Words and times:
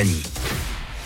Occitanie. 0.00 0.22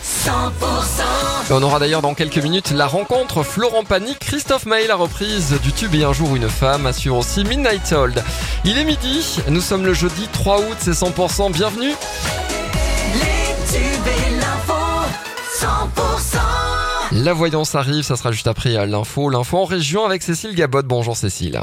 100% 0.03 1.51
On 1.51 1.63
aura 1.63 1.79
d'ailleurs 1.79 2.01
dans 2.01 2.13
quelques 2.13 2.37
minutes 2.37 2.71
la 2.71 2.87
rencontre 2.87 3.43
Florent 3.43 3.83
Panic, 3.83 4.19
Christophe 4.19 4.65
Maé, 4.65 4.87
la 4.87 4.95
reprise 4.95 5.55
du 5.63 5.71
tube 5.71 5.95
et 5.95 6.03
un 6.03 6.13
jour 6.13 6.35
une 6.35 6.49
femme, 6.49 6.85
assure 6.85 7.17
aussi 7.17 7.43
Midnight 7.43 7.91
Hold. 7.91 8.23
Il 8.63 8.77
est 8.77 8.83
midi, 8.83 9.39
nous 9.49 9.61
sommes 9.61 9.85
le 9.85 9.93
jeudi 9.93 10.27
3 10.31 10.59
août, 10.59 10.77
c'est 10.79 10.91
100%, 10.91 11.51
bienvenue 11.51 11.91
Les 13.13 13.55
tubes 13.71 14.07
et 14.07 14.31
l'info 14.35 14.73
100% 15.59 17.23
La 17.23 17.33
voyance 17.33 17.75
arrive, 17.75 18.03
ça 18.03 18.15
sera 18.15 18.31
juste 18.31 18.47
après 18.47 18.85
l'info. 18.85 19.29
L'info 19.29 19.57
en 19.57 19.65
région 19.65 20.05
avec 20.05 20.21
Cécile 20.21 20.55
Gabot. 20.55 20.83
Bonjour 20.83 21.17
Cécile. 21.17 21.61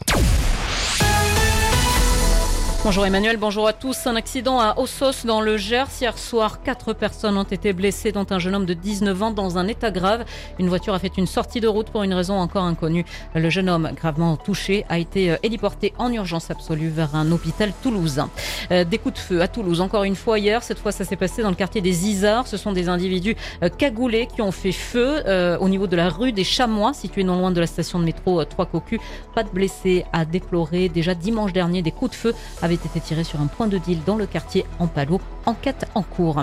Bonjour 2.84 3.06
Emmanuel, 3.06 3.36
bonjour 3.36 3.68
à 3.68 3.72
tous. 3.72 4.08
Un 4.08 4.16
accident 4.16 4.58
à 4.58 4.74
Ossos 4.76 5.24
dans 5.24 5.40
le 5.40 5.56
Gers. 5.56 5.86
Hier 6.00 6.18
soir, 6.18 6.62
quatre 6.64 6.92
personnes 6.92 7.36
ont 7.36 7.44
été 7.44 7.72
blessées, 7.72 8.10
dont 8.10 8.26
un 8.30 8.40
jeune 8.40 8.56
homme 8.56 8.66
de 8.66 8.74
19 8.74 9.22
ans 9.22 9.30
dans 9.30 9.56
un 9.56 9.68
état 9.68 9.92
grave. 9.92 10.24
Une 10.58 10.68
voiture 10.68 10.92
a 10.92 10.98
fait 10.98 11.16
une 11.16 11.28
sortie 11.28 11.60
de 11.60 11.68
route 11.68 11.90
pour 11.90 12.02
une 12.02 12.12
raison 12.12 12.34
encore 12.34 12.64
inconnue. 12.64 13.04
Le 13.36 13.48
jeune 13.50 13.68
homme, 13.68 13.92
gravement 13.94 14.36
touché, 14.36 14.84
a 14.88 14.98
été 14.98 15.30
euh, 15.30 15.36
héliporté 15.44 15.92
en 15.96 16.12
urgence 16.12 16.50
absolue 16.50 16.88
vers 16.88 17.14
un 17.14 17.30
hôpital 17.30 17.72
toulousain. 17.84 18.28
Euh, 18.72 18.82
Des 18.82 18.98
coups 18.98 19.14
de 19.14 19.20
feu 19.20 19.42
à 19.42 19.46
Toulouse, 19.46 19.80
encore 19.80 20.02
une 20.02 20.16
fois 20.16 20.40
hier. 20.40 20.64
Cette 20.64 20.80
fois, 20.80 20.90
ça 20.90 21.04
s'est 21.04 21.14
passé 21.14 21.40
dans 21.40 21.50
le 21.50 21.54
quartier 21.54 21.82
des 21.82 22.08
Isards. 22.08 22.48
Ce 22.48 22.56
sont 22.56 22.72
des 22.72 22.88
individus 22.88 23.36
euh, 23.62 23.68
cagoulés 23.68 24.26
qui 24.26 24.42
ont 24.42 24.50
fait 24.50 24.72
feu 24.72 25.22
au 25.60 25.68
niveau 25.68 25.86
de 25.86 25.94
la 25.94 26.08
rue 26.08 26.32
des 26.32 26.42
Chamois, 26.42 26.94
située 26.94 27.22
non 27.22 27.38
loin 27.38 27.52
de 27.52 27.60
la 27.60 27.68
station 27.68 28.00
de 28.00 28.04
métro 28.04 28.44
Trois 28.44 28.66
Cocus. 28.66 28.98
Pas 29.36 29.44
de 29.44 29.50
blessés 29.50 30.04
à 30.12 30.24
déplorer. 30.24 30.88
Déjà 30.88 31.14
dimanche 31.14 31.52
dernier, 31.52 31.82
des 31.82 31.92
coups 31.92 32.10
de 32.10 32.16
feu 32.16 32.34
avaient 32.72 32.86
été 32.86 33.00
tirés 33.00 33.24
sur 33.24 33.40
un 33.40 33.46
point 33.46 33.66
de 33.66 33.76
deal 33.76 33.98
dans 34.06 34.16
le 34.16 34.26
quartier 34.26 34.64
en 34.78 34.86
Palo. 34.86 35.20
Enquête 35.44 35.86
en 35.94 36.02
cours. 36.02 36.42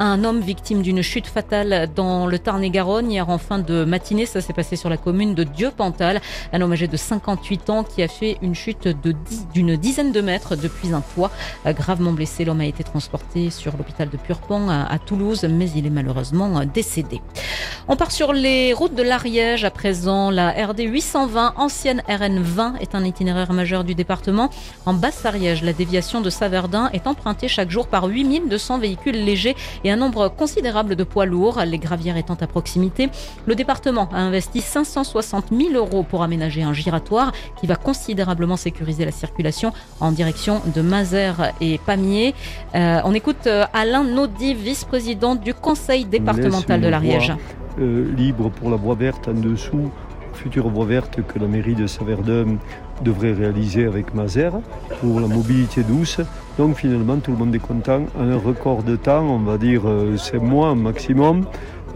Un 0.00 0.24
homme 0.24 0.40
victime 0.40 0.82
d'une 0.82 1.02
chute 1.02 1.26
fatale 1.26 1.88
dans 1.94 2.26
le 2.26 2.38
Tarn-et-Garonne 2.38 3.10
hier 3.10 3.28
en 3.28 3.38
fin 3.38 3.60
de 3.60 3.84
matinée. 3.84 4.26
Ça 4.26 4.40
s'est 4.40 4.52
passé 4.52 4.76
sur 4.76 4.90
la 4.90 4.96
commune 4.96 5.34
de 5.34 5.44
Dieu-Pantal. 5.44 6.20
Un 6.52 6.60
homme 6.60 6.72
âgé 6.72 6.88
de 6.88 6.96
58 6.96 7.70
ans 7.70 7.84
qui 7.84 8.02
a 8.02 8.08
fait 8.08 8.38
une 8.42 8.54
chute 8.54 8.88
d'une 9.54 9.76
dizaine 9.76 10.12
de 10.12 10.20
mètres 10.20 10.56
depuis 10.56 10.92
un 10.92 11.00
toit. 11.14 11.30
Gravement 11.64 12.12
blessé, 12.12 12.44
l'homme 12.44 12.60
a 12.60 12.66
été 12.66 12.82
transporté 12.84 13.50
sur 13.50 13.76
l'hôpital 13.76 14.10
de 14.10 14.16
Purpan 14.16 14.68
à, 14.68 14.98
Toulouse, 14.98 15.46
mais 15.48 15.70
il 15.70 15.86
est 15.86 15.90
malheureusement 15.90 16.64
décédé. 16.64 17.20
On 17.88 17.96
part 17.96 18.12
sur 18.12 18.32
les 18.32 18.72
routes 18.72 18.94
de 18.94 19.02
l'Ariège 19.02 19.64
à 19.64 19.70
présent. 19.70 20.30
La 20.30 20.50
RD 20.50 20.80
820, 20.80 21.54
ancienne 21.56 22.02
RN 22.08 22.40
20, 22.40 22.74
est 22.80 22.94
un 22.94 23.04
itinéraire 23.04 23.52
majeur 23.52 23.84
du 23.84 23.94
département. 23.94 24.50
En 24.86 24.92
Basse-Ariège, 24.92 25.62
la 25.62 25.72
déviation 25.72 26.20
de 26.20 26.30
Saverdin 26.30 26.90
est 26.92 27.06
empruntée 27.06 27.48
chaque 27.48 27.70
jour 27.70 27.88
par 27.88 28.06
8200 28.06 28.78
véhicules 28.78 29.24
légers 29.24 29.56
et 29.82 29.90
un 29.90 29.96
nombre 29.96 30.28
considérable 30.28 30.94
de 30.94 31.04
poids 31.04 31.26
lourds, 31.26 31.60
les 31.66 31.78
gravières 31.78 32.16
étant 32.16 32.34
à 32.34 32.46
proximité. 32.46 33.08
Le 33.46 33.54
département 33.54 34.08
a 34.12 34.18
investi 34.18 34.60
560 34.60 35.46
000 35.50 35.70
euros 35.74 36.02
pour 36.02 36.22
aménager 36.22 36.62
un 36.62 36.74
giratoire 36.74 37.32
qui 37.58 37.66
va 37.66 37.76
considérablement 37.76 38.56
sécuriser 38.56 39.04
la 39.04 39.12
circulation 39.12 39.72
en 40.00 40.12
direction 40.12 40.60
de 40.74 40.82
Mazères 40.82 41.52
et 41.60 41.78
Pamiers. 41.78 42.34
Euh, 42.74 43.00
on 43.04 43.14
écoute 43.14 43.46
euh, 43.46 43.64
Alain 43.72 44.04
Naudy, 44.04 44.54
vice-président 44.54 45.34
du 45.34 45.54
conseil 45.54 46.04
départemental 46.04 46.80
de 46.80 46.88
l'Ariège. 46.88 47.32
Euh, 47.80 48.12
libre 48.16 48.50
pour 48.50 48.70
la 48.70 48.76
voie 48.76 48.94
verte 48.94 49.28
en 49.28 49.34
dessous, 49.34 49.90
future 50.34 50.68
voie 50.68 50.86
verte 50.86 51.20
que 51.26 51.38
la 51.38 51.46
mairie 51.46 51.74
de 51.74 51.86
Saverdun 51.86 52.56
devrait 53.02 53.32
réaliser 53.32 53.86
avec 53.86 54.14
Mazères 54.14 54.60
pour 55.00 55.20
la 55.20 55.26
mobilité 55.26 55.82
douce. 55.82 56.20
Donc 56.58 56.76
finalement 56.76 57.16
tout 57.16 57.32
le 57.32 57.36
monde 57.36 57.54
est 57.54 57.58
content. 57.58 58.02
En 58.18 58.28
un 58.28 58.38
record 58.38 58.82
de 58.82 58.96
temps, 58.96 59.22
on 59.22 59.38
va 59.38 59.58
dire 59.58 59.82
5 60.16 60.40
mois 60.40 60.74
maximum, 60.74 61.44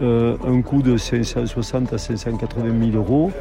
euh, 0.01 0.35
un 0.45 0.61
coût 0.61 0.81
de 0.81 0.97
560 0.97 1.93
à 1.93 1.97
580 1.97 2.91
000 2.91 2.97
euros. 2.97 3.31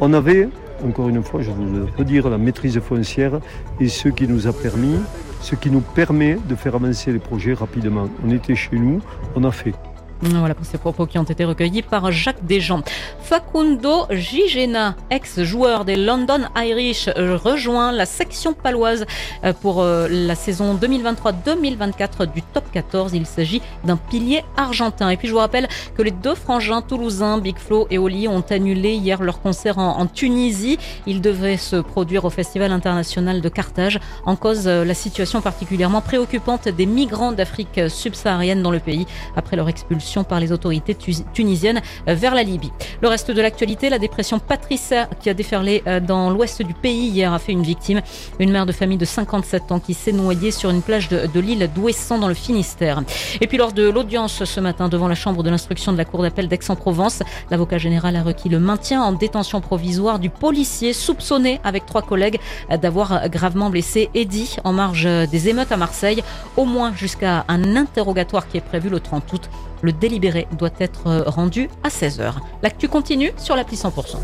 On 0.00 0.12
avait, 0.12 0.48
encore 0.84 1.08
une 1.08 1.22
fois, 1.22 1.42
je 1.42 1.50
vous 1.50 1.64
le 1.64 1.86
redire, 1.96 2.28
la 2.28 2.38
maîtrise 2.38 2.80
foncière 2.80 3.38
et 3.80 3.88
ce 3.88 4.08
qui 4.08 4.26
nous 4.26 4.48
a 4.48 4.52
permis, 4.52 4.96
ce 5.40 5.54
qui 5.54 5.70
nous 5.70 5.80
permet 5.80 6.38
de 6.48 6.54
faire 6.56 6.74
avancer 6.74 7.12
les 7.12 7.20
projets 7.20 7.54
rapidement. 7.54 8.08
On 8.26 8.30
était 8.30 8.56
chez 8.56 8.76
nous, 8.76 9.00
on 9.36 9.44
a 9.44 9.52
fait. 9.52 9.74
Voilà 10.22 10.54
pour 10.54 10.64
ces 10.64 10.78
propos 10.78 11.06
qui 11.06 11.18
ont 11.18 11.24
été 11.24 11.44
recueillis 11.44 11.82
par 11.82 12.12
Jacques 12.12 12.44
Desjans. 12.44 12.82
Facundo 13.22 14.06
Gigena, 14.10 14.94
ex-joueur 15.10 15.84
des 15.84 15.96
London 15.96 16.40
Irish, 16.56 17.08
rejoint 17.16 17.92
la 17.92 18.04
section 18.04 18.52
paloise 18.52 19.06
euh, 19.44 19.52
pour 19.52 19.80
euh, 19.80 20.08
la 20.10 20.34
saison 20.34 20.74
2023-2024 20.76 22.32
du 22.32 22.42
top 22.42 22.64
14. 22.72 23.12
Il 23.14 23.26
s'agit 23.26 23.62
d'un 23.84 23.96
pilier 23.96 24.44
argentin. 24.56 25.08
Et 25.10 25.16
puis 25.16 25.28
je 25.28 25.32
vous 25.32 25.38
rappelle 25.38 25.68
que 25.96 26.02
les 26.02 26.10
deux 26.10 26.34
frangins 26.34 26.82
toulousains, 26.82 27.38
Big 27.38 27.58
Flo 27.58 27.86
et 27.90 27.98
Oli, 27.98 28.28
ont 28.28 28.44
annulé 28.50 28.94
hier 28.94 29.22
leur 29.22 29.40
concert 29.40 29.78
en, 29.78 29.98
en 29.98 30.06
Tunisie. 30.06 30.78
Ils 31.06 31.20
devaient 31.20 31.56
se 31.56 31.76
produire 31.76 32.24
au 32.24 32.30
Festival 32.30 32.72
international 32.72 33.40
de 33.40 33.48
Carthage. 33.48 34.00
En 34.26 34.36
cause, 34.36 34.66
euh, 34.66 34.84
la 34.84 34.94
situation 34.94 35.40
particulièrement 35.40 36.00
préoccupante 36.00 36.68
des 36.68 36.86
migrants 36.86 37.32
d'Afrique 37.32 37.80
subsaharienne 37.88 38.62
dans 38.62 38.70
le 38.72 38.80
pays 38.80 39.06
après 39.36 39.56
leur 39.56 39.68
expulsion 39.68 40.24
par 40.24 40.40
les 40.40 40.52
autorités 40.52 40.94
tu- 40.94 41.14
tunisiennes 41.32 41.80
vers 42.06 42.34
la 42.34 42.42
Libye. 42.42 42.72
Le 43.00 43.08
reste 43.08 43.21
de 43.30 43.40
l'actualité, 43.40 43.88
la 43.88 43.98
dépression 43.98 44.38
Patricia 44.38 45.08
qui 45.20 45.30
a 45.30 45.34
déferlé 45.34 45.82
euh, 45.86 46.00
dans 46.00 46.30
l'ouest 46.30 46.62
du 46.62 46.74
pays 46.74 47.08
hier 47.08 47.32
a 47.32 47.38
fait 47.38 47.52
une 47.52 47.62
victime, 47.62 48.00
une 48.38 48.50
mère 48.50 48.66
de 48.66 48.72
famille 48.72 48.98
de 48.98 49.04
57 49.04 49.70
ans 49.72 49.78
qui 49.78 49.94
s'est 49.94 50.12
noyée 50.12 50.50
sur 50.50 50.70
une 50.70 50.82
plage 50.82 51.08
de, 51.08 51.26
de 51.26 51.40
l'île 51.40 51.70
d'Ouessant 51.74 52.18
dans 52.18 52.28
le 52.28 52.34
Finistère. 52.34 53.02
Et 53.40 53.46
puis 53.46 53.58
lors 53.58 53.72
de 53.72 53.88
l'audience 53.88 54.44
ce 54.44 54.60
matin 54.60 54.88
devant 54.88 55.08
la 55.08 55.14
chambre 55.14 55.42
de 55.42 55.50
l'instruction 55.50 55.92
de 55.92 55.98
la 55.98 56.04
cour 56.04 56.22
d'appel 56.22 56.48
d'Aix-en-Provence, 56.48 57.22
l'avocat 57.50 57.78
général 57.78 58.16
a 58.16 58.22
requis 58.22 58.48
le 58.48 58.58
maintien 58.58 59.02
en 59.02 59.12
détention 59.12 59.60
provisoire 59.60 60.18
du 60.18 60.30
policier 60.30 60.92
soupçonné 60.92 61.60
avec 61.64 61.86
trois 61.86 62.02
collègues 62.02 62.40
d'avoir 62.70 63.28
gravement 63.28 63.70
blessé 63.70 64.10
Eddy 64.14 64.56
en 64.64 64.72
marge 64.72 65.04
des 65.04 65.48
émeutes 65.48 65.72
à 65.72 65.76
Marseille, 65.76 66.22
au 66.56 66.64
moins 66.64 66.92
jusqu'à 66.94 67.44
un 67.48 67.76
interrogatoire 67.76 68.48
qui 68.48 68.56
est 68.56 68.62
prévu 68.62 68.88
le 68.88 69.00
30 69.00 69.32
août. 69.32 69.50
Le 69.82 69.92
délibéré 69.92 70.46
doit 70.56 70.70
être 70.78 71.24
rendu 71.26 71.68
à 71.82 71.88
16h. 71.88 72.34
L'actu 72.62 72.88
continue 72.88 73.32
sur 73.36 73.56
l'appli 73.56 73.76
100%. 73.76 74.16